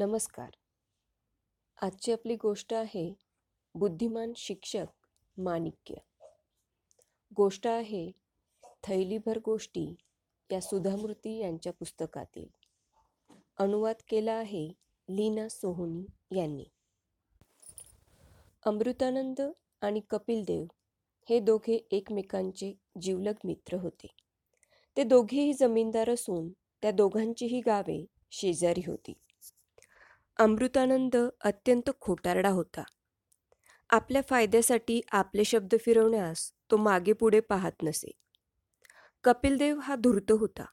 [0.00, 0.50] नमस्कार.
[1.82, 3.14] आजची आपली गोष्ट आहे
[3.74, 4.86] बुद्धिमान शिक्षक
[5.36, 5.94] माणिक्य.
[7.36, 8.12] गोष्ट आहे
[8.84, 9.94] थैलीभर गोष्टी
[10.52, 12.46] या सुधामूर्ती यांच्या पुस्तकातील.
[13.58, 14.68] अनुवाद केला आहे
[15.08, 16.64] लीना सोहोनी यांनी.
[18.64, 19.40] अमृतानंद
[19.80, 20.64] आणि कपिल देव
[21.30, 24.06] हे दोघे एकमेकांचे जिवलग मित्र होते.
[24.96, 26.48] ते दोघेही जमीनदार असून
[26.82, 29.12] त्या दोघांचीही गावे शेजारी होती.
[30.40, 32.82] अमृतानंद अत्यंत खोटारडा होता.
[33.90, 38.10] आपल्या फायद्यासाठी आपले शब्द फिरवण्यास तो मागे पुढे पाहत नसे.
[39.24, 40.64] कपिलदेव हा धूर्त होता.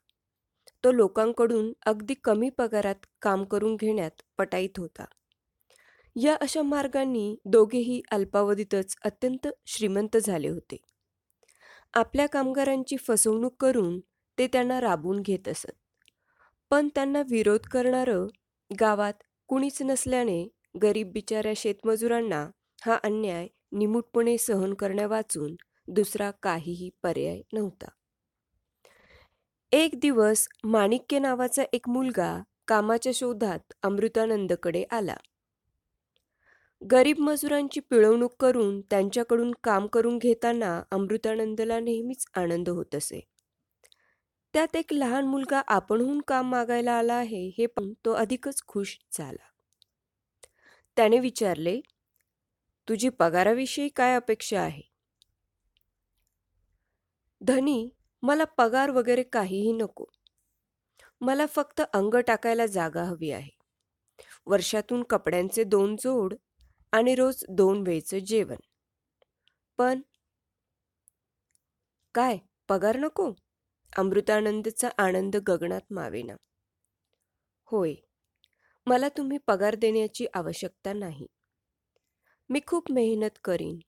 [0.84, 5.06] तो लोकांकडून अगदी कमी पगारात काम करून घेण्यात पटाईत होता.
[6.16, 10.78] या अशा मार्गांनी दोघेही अल्पावधीतच अत्यंत श्रीमंत झाले होते.
[11.94, 14.00] आपल्या कामगारांची फसवणूक करून
[14.38, 15.72] ते त्यांना राबवून घेत असत.
[16.70, 18.28] पण त्यांना विरोध करणारं
[18.80, 19.14] गावात
[19.50, 20.48] कुणीच नसल्याने
[20.82, 22.50] गरीब बिचाऱ्या शेतमजुरांना
[22.86, 25.56] हा अन्याय निमूटपणे सहन करण्यावाचून
[25.88, 27.88] दुसरा काहीही पर्याय नव्हता.
[29.72, 35.16] एक दिवस माणिक्य नावाचा एक मुलगा कामाच्या शोधात अमृतानंदकडे आला.
[36.92, 43.22] गरीब मजुरांची पिळवणूक करून त्यांच्याकडून काम करून घेताना अमृतानंदला नेहमीच आनंद होत असे.
[44.58, 49.46] त्यात एक लहान मुलगा आपणहून काम मागायला आला आहे हे पण तो अधिकच खुश झाला.
[50.96, 51.82] त्याने विचारले
[52.90, 54.82] तुझी पगाराविषयी काय अपेक्षा आहे?
[57.42, 57.90] धनी
[58.24, 60.06] मला पगार वगैरे काहीही नको.
[61.22, 63.50] मला फक्त अंग टाकायला जागा हवी आहे.
[64.46, 66.34] वर्षातून कपड्यांचे दोन जोड
[66.92, 68.58] आणि रोज दोन वेळचं जेवण.
[69.78, 70.02] पण
[72.14, 72.38] काय
[72.70, 73.34] पगार नको?
[73.94, 76.36] अमृतानंदचा आनंद गगनात मावेना.
[77.68, 77.94] होय
[78.88, 81.28] मला तुम्ही पगार देण्याची आवश्यकता नाही.
[82.50, 83.80] मी खूप मेहनत करीन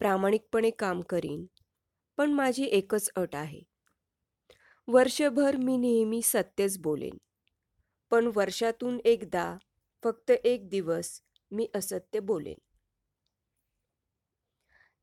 [0.00, 1.44] प्रामाणिकपणे काम करीन
[2.18, 3.60] पण माझी एकच अट आहे.
[4.88, 7.16] वर्षभर मी नेहमी सत्यच बोलेन
[8.12, 9.46] पण वर्षातून एकदा
[10.02, 11.20] फक्त एक दिवस
[11.50, 12.58] मी असत्य बोलेन.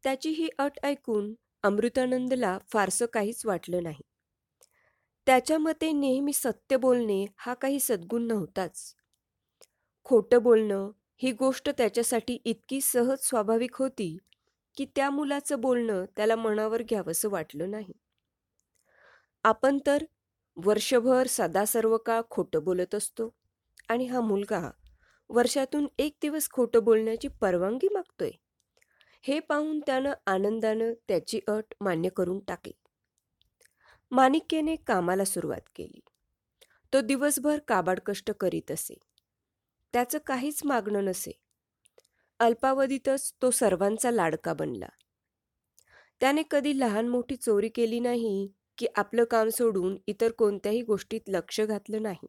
[0.03, 1.33] त्याची ही अट ऐकून
[1.63, 4.01] अमृतानंदला फारसं काहीच वाटलं नाही.
[5.27, 8.93] त्याच्या मते नेहमी सत्य बोलणे हा काही सद्गुण नव्हताच.
[10.05, 10.89] खोटं बोलणं
[11.21, 14.17] ही गोष्ट त्याच्यासाठी इतकी सहज स्वाभाविक होती
[14.77, 17.93] की त्या मुलाचं बोलणं त्याला मनावर घ्यावंसं वाटलं नाही.
[19.43, 20.03] आपण तर
[20.57, 23.29] वर्षभर सदा सर्व काळ खोटं बोलत असतो
[23.89, 24.69] आणि हा मुलगा
[25.29, 28.31] वर्षातून एक दिवस खोटं बोलण्याची परवानगी मागतोय.
[29.23, 32.73] हे पाहून त्यानं आनंदानं त्याची अट मान्य करून टाकली
[34.12, 36.00] माणिक्यने कामाला सुरुवात केली.
[36.94, 38.95] तो दिवसभर काबाड कष्ट करीत असे.
[39.94, 41.31] त्याचं काहीच मागणं नसे.
[42.40, 44.88] अल्पावधीतच तो सर्वांचा लाडका बनला.
[46.22, 48.47] त्याने कधी लहान मोठी चोरी केली नाही
[48.78, 52.28] की आपलं काम सोडून इतर कोणत्याही गोष्टीत लक्ष घातलं नाही.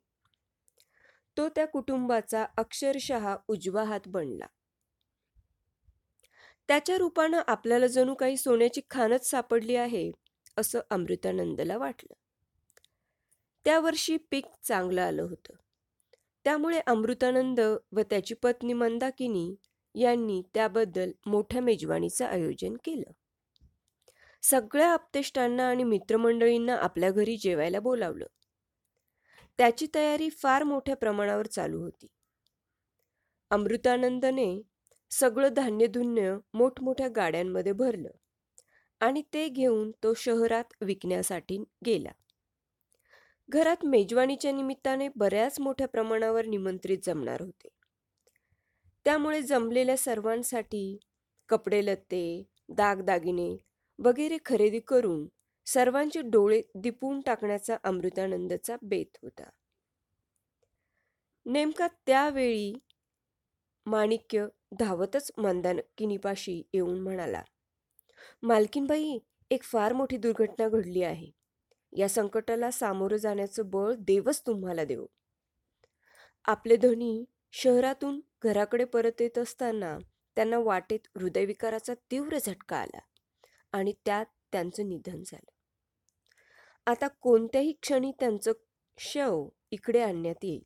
[1.36, 4.46] तो त्या कुटुंबाचा अक्षरशः उजवा हात बनला.
[6.68, 10.10] त्याच्या रूपानं आपल्याला जणू काही सोन्याची खानच सापडली आहे
[10.58, 12.12] असं अमृतानंदला वाटलं.
[13.64, 15.52] त्या वर्षी पीक चांगलं आलं होतं.
[16.44, 17.60] त्यामुळे अमृतानंद
[17.92, 19.54] व त्याची पत्नी मंदाकिनी
[19.94, 23.12] यांनी त्याबद्दल मोठ्या मेजवानीचं आयोजन केलं.
[24.42, 28.26] सगळ्या आपतेष्टांना आणि मित्रमंडळींना आपल्या घरी जेवायला बोलावलं.
[29.58, 32.06] त्याची तयारी फार मोठ्या प्रमाणावर चालू होती.
[33.50, 34.62] अमृतानंदने
[35.10, 38.10] सगळं धान्यधुन्य मोठमोठ्या गाड्यांमध्ये भरलं.
[39.00, 42.10] आणि ते घेऊन तो शहरात विकण्यासाठी गेला.
[43.48, 47.68] घरात मेजवानीच्या निमित्ताने बऱ्याच मोठ्या प्रमाणावर निमंत्रित जमणार होते.
[49.04, 50.98] त्यामुळे जमलेल्या सर्वांसाठी
[51.48, 53.56] कपडे लत्ते दागदागिने
[53.98, 55.26] वगैरे खरेदी करून
[55.66, 59.50] सर्वांचे डोळे दिपून टाकण्याचा अमृतानंदचा बेत होता.
[61.46, 62.72] नेमका त्यावेळी
[63.86, 64.46] माणिक्य
[64.80, 67.42] धावतच मंदाकिनीपाशी येऊन म्हणाला
[68.42, 69.18] मालकीनबाई
[69.50, 71.30] एक फार मोठी दुर्घटना घडली आहे.
[71.92, 75.06] या संकटाला सामोरं जाण्याचं बळ देवच तुम्हाला देव.
[76.44, 79.98] आपले धनी शहरातून घराकडे परत येत असताना
[80.36, 82.98] त्यांना वाटेत हृदयविकाराचा तीव्र झटका आला
[83.72, 85.50] आणि त्यात त्यांचं निधन झालं.
[86.86, 88.52] आता कोणत्याही क्षणी त्यांचं
[88.98, 90.62] शव इकडे आणण्यात येईल.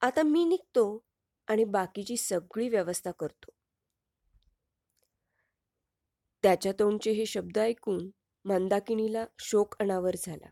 [0.00, 1.04] आता मी निघतो
[1.46, 3.55] आणि बाकीची सगळी व्यवस्था करतो.
[6.46, 8.10] त्याच्या तोंडचे हे शब्द ऐकून
[8.44, 10.46] मंदाकिनीला शोक अनावर झाला.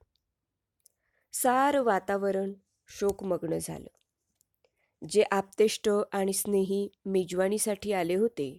[1.32, 2.52] सारं वातावरण
[2.88, 3.86] शोकमग्न झालं.
[5.08, 8.58] जे आपतेष्ट आणि स्नेही मेजवानीसाठी आले होते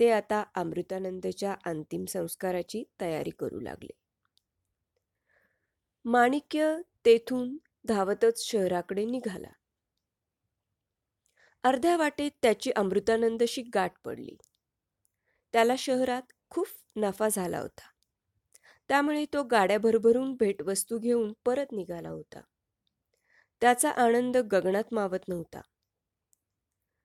[0.00, 3.94] ते आता अमृतानंदच्या अंतिम संस्काराची तयारी करू लागले.
[6.04, 9.48] माणिक्य तेथून धावतच शहराकडे निघाला.
[11.62, 14.36] अर्ध्या वाटेत त्याची अमृतानंदशी गाठ पडली.
[15.54, 16.66] त्याला शहरात खूप
[16.96, 17.88] नफा झाला होता.
[18.88, 22.40] त्यामुळे तो गाड्या भरभरून भेटवस्तू घेऊन परत निघाला होता.
[23.62, 25.60] त्याचा आनंद गगनात मावत नव्हता.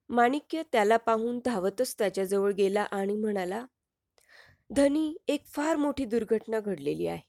[0.10, 3.66] माणिक्य त्याला पाहून धावतच त्याच्याजवळ गेला आणि म्हणाला
[4.70, 7.22] धनी एक फार मोठी दुर्घटना घडलेली आहे.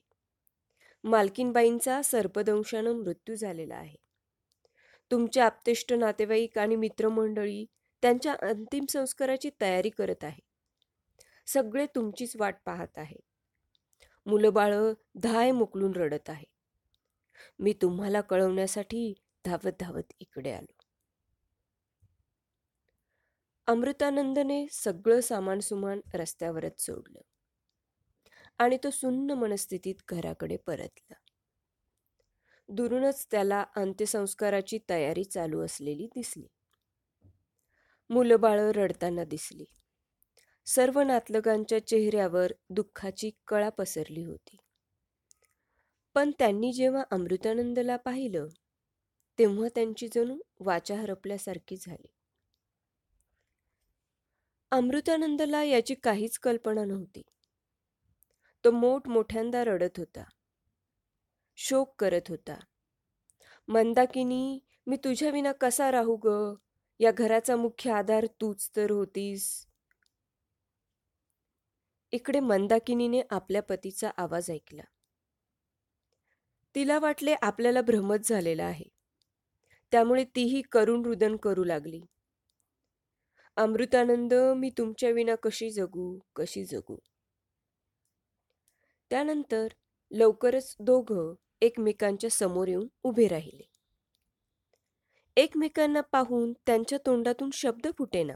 [1.05, 3.97] मालकीनबाईंचा सर्पदंशानं मृत्यू झालेला आहे.
[5.11, 7.65] तुमच्या आप्तेष्ट नातेवाईक आणि मित्रमंडळी
[8.03, 10.48] त्यांच्या अंतिम संस्काराची तयारी करत आहे.
[11.53, 13.17] सगळे तुमचीच वाट पाहत आहे.
[14.27, 14.93] मुलं बाळं
[15.23, 16.45] धाय मुकलून रडत आहे.
[17.59, 19.15] मी तुम्हाला कळवण्यासाठी
[19.45, 20.83] धावत धावत इकडे आलो.
[23.67, 27.21] अमृतानंदने सगळं सामान सुमान रस्त्यावरच सोडलं
[28.59, 31.15] आणि तो सुन्न मनस्थितीत घराकडे परतला.
[32.69, 36.47] दुरूनच त्याला अंत्यसंस्काराची तयारी चालू असलेली दिसली.
[38.11, 39.65] मुलं बाळं रडताना दिसली.
[40.69, 44.57] सर्व नातलगांच्या चेहऱ्यावर दुःखाची कळा पसरली होती.
[46.15, 48.49] पण त्यांनी जेव्हा अमृतानंदला पाहिलं
[49.39, 52.07] तेव्हा त्यांची जणू वाचा हरपल्यासारखी झाली.
[54.71, 57.23] अमृतानंदला याची काहीच कल्पना नव्हती.
[58.65, 60.25] तो मोठमोठ्यांदा रडत होता.
[61.57, 62.61] शोक करत होता.
[63.69, 66.55] मंदाकिनी मी तुझ्या विना कसा राहू ग?
[67.01, 69.68] या घराचा मुख्य आधार तूच तर होतीस.
[72.13, 74.83] इकडे मंदाकिनीने आपल्या पतीचा आवाज ऐकला.
[76.75, 78.85] तिला वाटले आपल्याला भ्रमच झालेला आहे.
[79.93, 82.01] त्यामुळे तीही करुण रुदन करू लागली.
[83.57, 86.97] अमृतानंद मी तुमच्या विना कशी जगू कशी जगू?
[89.11, 89.69] त्यानंतर
[90.11, 93.69] लवकरच दोघं एकमेकांच्या समोर येऊन उभे राहिले.
[95.37, 98.35] एकमेकांना पाहून त्यांच्या तोंडातून शब्द फुटेना.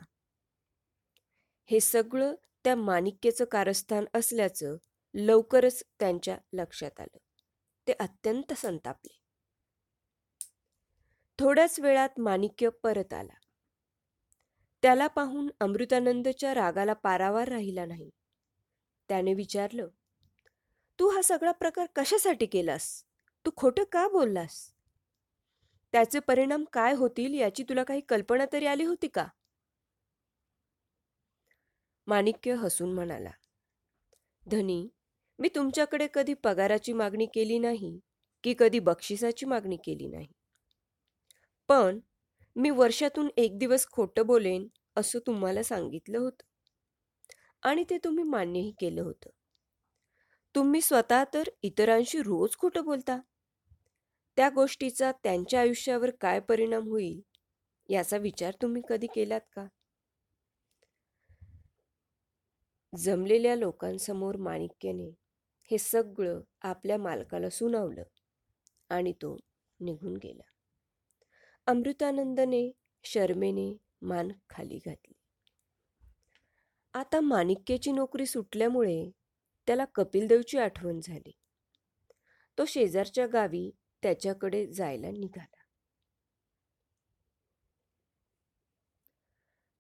[1.65, 4.77] हे सगळं त्या माणिक्याचं कारस्थान असल्याचं
[5.15, 7.19] लवकरच त्यांच्या लक्षात आलं.
[7.89, 9.19] ते अत्यंत संतापले.
[11.39, 13.35] थोड्याच वेळात माणिक्य परत आला.
[14.83, 18.11] त्याला पाहून अमृतानंदच्या रागाला पारावार राहिला नाही.
[19.09, 19.89] त्याने विचारलं
[20.99, 23.05] तू हा सगळा प्रकार कशासाठी केलास?
[23.45, 24.73] तू खोटं का बोललास?
[25.93, 29.27] त्याचे परिणाम काय होतील याची तुला काही कल्पना तरी आली होती का?
[32.07, 33.31] माणिक्य हसून म्हणाला
[34.47, 34.89] धनी
[35.39, 37.99] मी तुमच्याकडे कधी पगाराची मागणी केली नाही
[38.45, 40.27] की कधी बक्षिसाची मागणी केली नाही.
[41.69, 41.99] पण
[42.57, 46.45] मी वर्षातून एक दिवस खोटं बोलेन असं तुम्हाला सांगितलं होतं.
[47.63, 49.31] आणि ते तुम्ही मान्यही केलं होतं.
[50.55, 53.19] तुम्ही स्वतः तर इतरांशी रोज खोटं बोलता.
[54.37, 57.21] त्या गोष्टीचा त्यांच्या आयुष्यावर काय परिणाम होईल
[57.89, 59.67] याचा विचार तुम्ही कधी केलात का?
[62.99, 65.11] जमलेल्या लोकांसमोर माणिक्यने
[65.71, 68.03] हे सगळं आपल्या मालकाला सुनावलं
[68.89, 69.39] आणि तो
[69.81, 70.43] निघून गेला.
[71.67, 72.71] अमृतानंदने
[73.05, 75.15] शर्मेने मान खाली घातली.
[76.95, 79.11] आता माणिक्याची नोकरी सुटल्यामुळे
[79.67, 81.33] त्याला कपिलदेवची आठवण झाली.
[82.59, 83.71] तो शेजारच्या गावी
[84.03, 85.62] त्याच्याकडे जायला निघाला.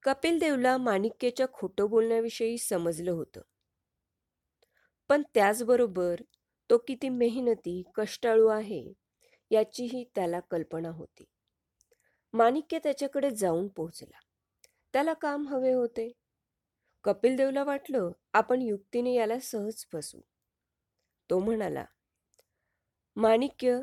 [0.02, 3.40] कपिलदेवला माणिक्यच्या खोटं बोलण्याविषयी समजलं होतं.
[5.09, 6.23] पण त्याचबरोबर
[6.71, 8.92] तो किती मेहनती कष्टाळू आहे
[9.50, 11.25] याचीही त्याला कल्पना होती.
[12.35, 14.18] माणिक्य त्याच्याकडे जाऊन पोहोचला.
[14.94, 16.12] त्याला काम हवे होते.
[17.04, 20.21] कपिलदेवला वाटलं आपण युक्तीने याला सहज फसू
[21.30, 21.85] तो म्हणाला
[23.16, 23.78] माणिक्य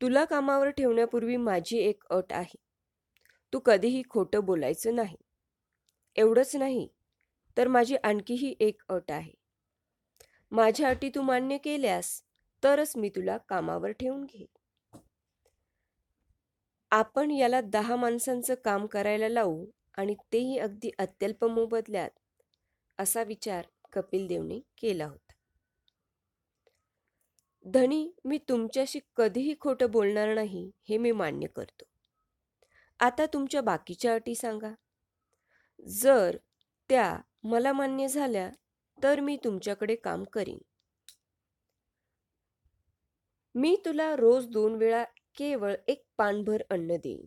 [0.00, 2.56] तुला कामावर ठेवण्यापूर्वी माझी एक अट आहे.
[3.52, 5.16] तू कधीही खोटं बोलायचं नाही.
[6.20, 6.88] एवढंच नाही
[7.56, 9.32] तर माझी आणखीही एक अट आहे.
[10.52, 12.22] माझ्या अटी तू मान्य केल्यास
[12.62, 14.46] तरच मी तुला कामावर ठेवून घे
[16.92, 22.10] आपण याला दहा माणसांचं काम करायला लावू आणि तेही अगदी अत्यल्प मोबदल्यात
[22.98, 25.32] असा विचार कपिल देवने केला होता.
[27.64, 31.84] धनी मी तुमच्याशी कधीही खोटं बोलणार नाही हे मी मान्य करतो.
[33.00, 34.72] आता तुमच्या बाकीच्या अटी सांगा.
[35.86, 36.36] जर
[36.88, 38.50] त्या मला मान्य झाल्या
[39.02, 40.58] तर मी तुमच्याकडे काम करीन.
[43.54, 45.04] मी तुला रोज दोन वेळा
[45.36, 47.26] केवळ एक पानभर अन्न देईन.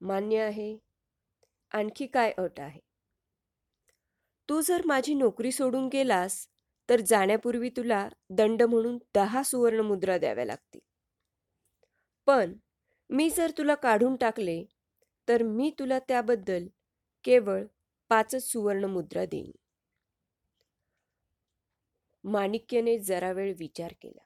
[0.00, 0.78] मान्य आहे.
[1.72, 2.80] आणखी काय अट आहे?
[4.48, 6.48] तू जर माझी नोकरी सोडून गेलास
[6.88, 10.80] तर जाण्यापूर्वी तुला दंड म्हणून दहा सुवर्णमुद्रा द्याव्या लागतील.
[12.26, 12.52] पण
[13.10, 14.64] मी जर तुला काढून टाकले
[15.28, 16.66] तर मी तुला त्याबद्दल
[17.24, 17.64] केवळ
[18.08, 19.50] पाचच सुवर्णमुद्रा देईन.
[22.24, 24.24] माणिक्यने जरा वेळ विचार केला.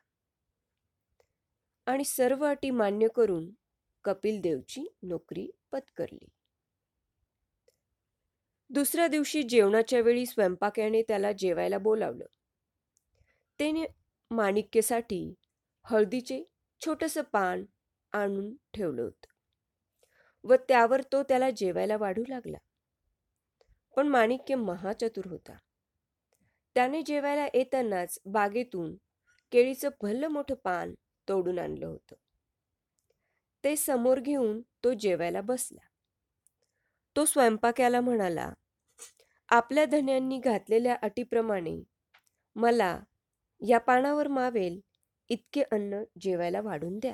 [1.87, 3.51] आणि सर्व अटी मान्य करून
[4.05, 6.27] कपिल देवची नोकरी पत्करली.
[8.71, 12.25] दुसऱ्या दिवशी जेवणाच्या वेळी स्वयंपाक्याने त्याला जेवायला बोलावलं.
[13.59, 13.85] त्याने
[14.31, 15.35] माणिक्यसाठी
[15.85, 16.45] हळदीचे
[16.81, 17.65] छोटंसं पान
[18.13, 19.32] आणून ठेवलं होतं.
[20.45, 22.59] व त्यावर तो त्याला जेवायला वाढू लागला.
[23.97, 25.57] पण माणिक्य महाचतुर होता.
[26.77, 28.95] त्याने जेवायला येतानाच बागेतून
[29.53, 30.95] केळीचं भल्ल मोठं पान
[31.29, 32.17] तोडून आणलं होतं.
[33.65, 35.81] ते समोर घेऊन तो जेवायला बसला.
[37.17, 38.51] तो स्वयंपाक्याला म्हणाला
[39.49, 41.83] आपल्या धन्यांनी घातलेल्या अटीप्रमाणे
[42.57, 42.99] मला
[43.61, 44.81] या पानावर मावेल
[45.31, 47.13] इतके अन्न जेवायला वाढून द्या.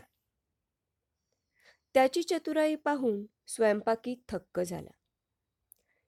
[1.94, 4.90] त्याची चतुराई पाहून स्वयंपाकी थक्क झाला.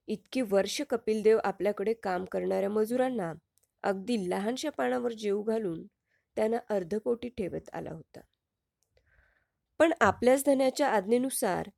[0.06, 3.32] इतकी वर्ष कपिलदेव आपल्याकडे काम करणाऱ्या मजुरांना
[3.82, 5.86] अगदी लहानशा पानावर जेव घालून
[6.36, 8.20] त्यांना अर्धपोटी ठेवत आला होता.
[9.78, 11.68] पण आपल्याच धन्याच्या आज्ञेनुसार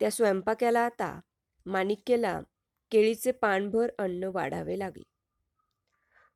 [0.00, 1.20] त्या स्वयंपाक्याला आता
[1.66, 2.40] माणिक्यला
[2.90, 5.02] केळीचे पानभर अन्न वाढावे लागले.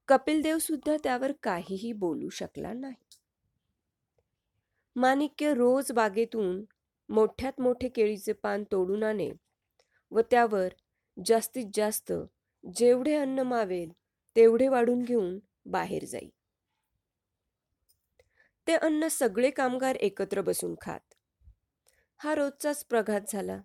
[0.08, 3.18] कपिलदेव सुद्धा त्यावर काहीही बोलू शकला नाही.
[4.96, 6.64] माणिक्य रोज बागेतून
[7.08, 9.30] मोठ्यात मोठे केळीचे पान तोडून आणे
[10.10, 10.68] व त्यावर
[11.26, 12.12] जास्तीत जास्त
[12.76, 13.92] जेवढे अन्न मावेल
[14.36, 16.28] तेवढे वाढून घेऊन बाहेर जाई.
[18.66, 21.00] ते अन्न सगळे कामगार एकत्र बसून खात.
[22.18, 23.60] हा रोजचाच प्रघात झाला.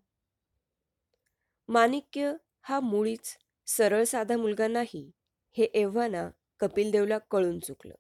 [1.70, 5.12] माणिक्य हा मुळीच सरळ साधा मुलगा नाही
[5.58, 6.29] हे एव्हाना
[6.60, 7.94] कपिलदेवला कळून चुकलं.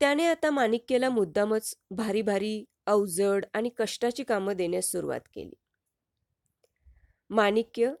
[0.00, 5.54] त्याने आता माणिक्यला मुद्दामच भारी भारी अवजड आणि कष्टाची कामं देण्यास सुरुवात केली.
[7.30, 7.92] माणिक्य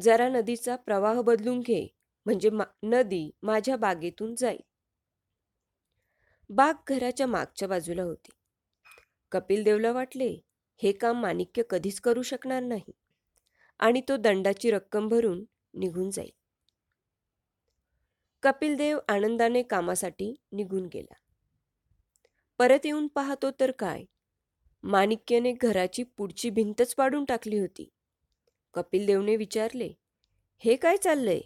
[0.00, 1.88] जरा नदीचा प्रवाह बदलून घे
[2.26, 2.50] म्हणजे
[2.82, 4.60] नदी माझ्या बागेतून जाईल.
[6.50, 8.30] बाग घराच्या मागच्या बाजूला होती.
[9.32, 10.40] कपिल देवला वाटले
[10.82, 12.92] हे काम माणिक्य कधीच करू शकणार नाही.
[13.78, 16.30] आणि तो दंडाची रक्कम भरून निघून जाईल.
[18.42, 21.14] कपिलदेव आनंदाने कामासाठी निघून गेला.
[22.58, 24.04] परत येऊन पाहतो तर काय?
[24.84, 27.88] माणिक्यने घराची पुढची भिंतच पाडून टाकली होती.
[28.74, 29.92] कपिलदेवने विचारले
[30.58, 31.40] हे काय चाललंय?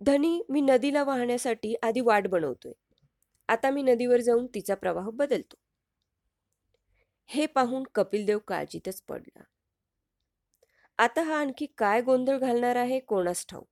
[0.00, 2.72] धनी मी नदीला वाहण्यासाठी आधी वाट बनवतोय.
[3.48, 5.56] आता मी नदीवर जाऊन तिचा प्रवाह बदलतो.
[7.26, 9.42] हे पाहून कपिलदेव काळजीतच पडला.
[10.98, 13.62] आता हा आणखी काय गोंधळ घालणार आहे कोणास ठाऊ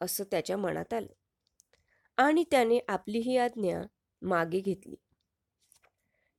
[0.00, 1.12] असं त्याच्या मनात आलं.
[2.16, 3.82] आणि त्याने आपली ही आज्ञा
[4.22, 4.96] मागे घेतली.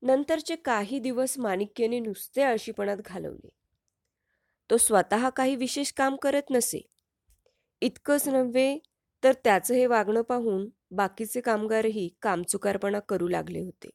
[0.03, 3.49] नंतरचे काही दिवस माणिक्यने नुसते आळशीपणात घालवले.
[4.69, 6.81] तो स्वतः काही विशेष काम करत नसे.
[7.81, 8.79] इतकंच नव्हे
[9.23, 13.89] तर त्याचं हे वागणं पाहून बाकीचे कामगारही कामचुकारपणा करू लागले होते.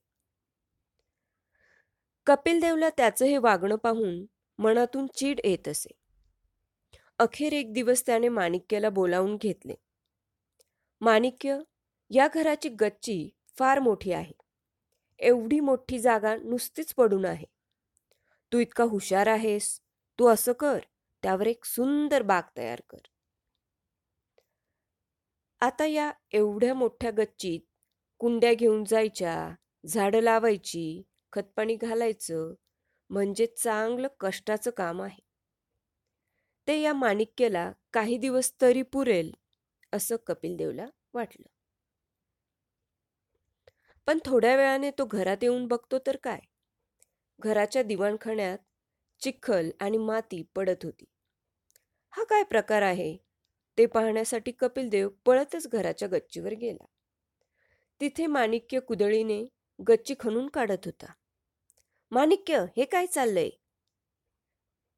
[2.27, 4.27] कपिल देवला त्याचं हे वागणं पाहून
[4.59, 5.91] मनातून चीड येत असे.
[7.19, 9.75] अखेर एक दिवस त्याने माणिक्यला बोलावून घेतले.
[11.01, 11.59] माणिक्य
[12.11, 14.48] या घराची गच्ची फार मोठी आहे.
[15.21, 17.45] एवढी मोठी जागा नुसतीच पडून आहे.
[18.53, 19.81] तू इतका हुशार आहेस.
[20.19, 20.79] तू असं कर.
[21.23, 22.99] त्यावर एक सुंदर बाग तयार कर.
[25.63, 27.61] आता या एवढ्या मोठ्या गच्चीत
[28.21, 29.55] कुंड्या घेऊन जायच्या
[29.87, 32.55] झाडं लावायची खतपाणी घालायचं
[33.11, 35.21] म्हणजे चांगलं कष्टाचं काम आहे.
[36.69, 39.33] ते या माणिक्यला काही दिवस तरी पुरेल
[39.93, 41.58] असं कपिल देवला वाटलं.
[44.09, 46.41] पण थोड्या वेळाने तो घरात येऊन बघतो तर काय?
[47.41, 48.59] घराच्या दिवाणखाण्यात
[49.21, 51.05] चिखल आणि माती पडत होती.
[52.11, 53.17] हा काय प्रकार आहे?
[53.79, 56.85] ते पाहण्यासाठी कपिल देव पळतच घराच्या गच्चीवर गेला.
[58.01, 59.47] तिथे माणिक्य कुदळीने
[59.89, 61.13] गच्ची खणून काढत होता.
[62.11, 63.51] माणिक्य हे काय चाललंय?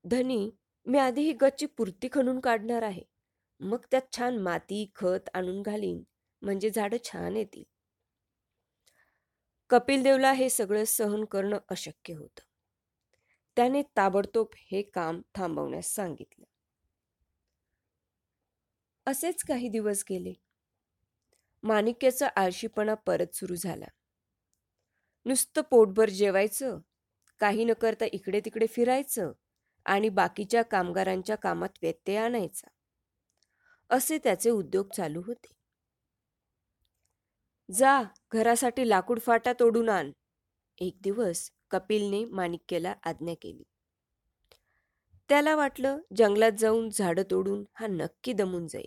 [0.05, 0.51] धनी
[0.87, 3.03] मी आधी ही गच्ची पुरती खणून काढणार आहे.
[3.61, 6.03] मग त्यात छान माती खत आणून घालीन.
[6.43, 7.70] म्हणजे झाडं छान येतील.
[9.71, 12.43] कपिलदेवला हे सगळं सहन करणं अशक्य होतं.
[13.57, 16.45] त्याने ताबडतोब हे काम थांबवण्यास सांगितलं.
[19.07, 20.33] असेच काही दिवस गेले.
[21.63, 23.87] माणिक्याचा आळशीपणा परत सुरू झाला.
[25.27, 26.79] नुसतं पोटभर जेवायचं
[27.41, 29.33] काही न करता इकडे तिकडे फिरायचं
[29.87, 32.69] आणि बाकीच्या कामगारांच्या कामात व्यत्यय आणायचा.
[33.91, 35.53] असे त्याचे उद्योग चालू होते.
[37.71, 40.11] जा घरासाठी लाकूड फाटा तोडून आण.
[40.79, 43.63] एक दिवस कपिलने माणिक्यला आज्ञा केली.
[45.29, 48.87] त्याला वाटलं जंगलात जाऊन झाडं तोडून हा नक्की दमून जाईल.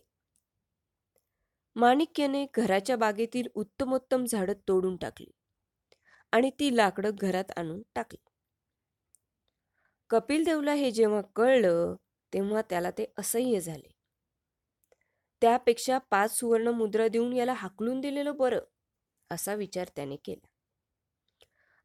[1.76, 5.32] माणिक्यने घराच्या बागेतील उत्तमोत्तम झाडं तोडून टाकली
[6.32, 8.26] आणि ती लाकडं घरात आणून टाकली.
[10.10, 11.96] कपिल देवला हे जेव्हा कळलं
[12.34, 13.92] तेव्हा त्याला ते असह्य झाले.
[15.42, 18.60] त्यापेक्षा पाच सुवर्ण मुद्रा देऊन याला हाकलून दिलेलं बरं.
[19.34, 20.48] असा विचार त्याने केला.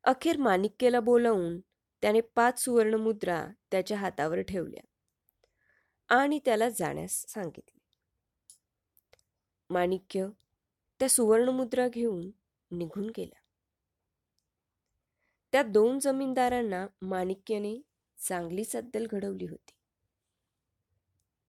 [0.04, 1.60] अखेर माणिक्यला बोलावून
[2.02, 4.82] त्याने पाच सुवर्ण मुद्रा त्याच्या हातावर ठेवल्या
[6.08, 7.78] आणि त्याला जाण्यास सांगितले.
[9.70, 10.26] माणिक्य
[11.00, 12.30] त्या सुवर्णमुद्रा घेऊन
[12.70, 13.40] निघून गेला.
[15.52, 17.80] त्या दोन जमीनदारांना माणिक्यने
[18.18, 19.77] चांगली सद्दल घडवली होती.